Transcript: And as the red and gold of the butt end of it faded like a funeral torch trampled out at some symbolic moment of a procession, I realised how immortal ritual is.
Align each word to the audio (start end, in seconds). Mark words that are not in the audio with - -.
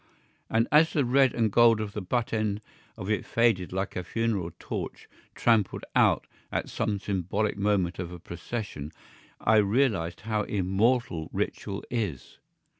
And 0.49 0.67
as 0.71 0.93
the 0.93 1.05
red 1.05 1.35
and 1.35 1.51
gold 1.51 1.79
of 1.79 1.93
the 1.93 2.01
butt 2.01 2.33
end 2.33 2.61
of 2.97 3.07
it 3.07 3.23
faded 3.23 3.71
like 3.71 3.95
a 3.95 4.03
funeral 4.03 4.49
torch 4.57 5.07
trampled 5.35 5.85
out 5.95 6.25
at 6.51 6.69
some 6.69 6.99
symbolic 6.99 7.55
moment 7.55 7.99
of 7.99 8.11
a 8.11 8.17
procession, 8.17 8.91
I 9.39 9.57
realised 9.57 10.21
how 10.21 10.41
immortal 10.41 11.29
ritual 11.31 11.83
is. 11.91 12.39